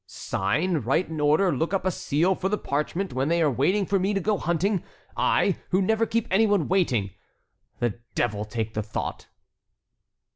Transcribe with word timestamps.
"Sign, 0.07 0.77
write 0.77 1.09
an 1.09 1.19
order, 1.19 1.55
look 1.55 1.75
up 1.75 1.85
a 1.85 1.91
seal 1.91 2.33
for 2.33 2.49
the 2.49 2.57
parchment 2.57 3.13
when 3.13 3.27
they 3.27 3.39
are 3.39 3.51
waiting 3.51 3.85
for 3.85 3.99
me 3.99 4.15
to 4.15 4.19
go 4.19 4.35
hunting, 4.39 4.83
I, 5.15 5.57
who 5.69 5.79
never 5.79 6.07
keep 6.07 6.25
anyone 6.31 6.67
waiting! 6.67 7.11
The 7.77 7.99
devil 8.15 8.43
take 8.43 8.73
the 8.73 8.81
thought!" 8.81 9.27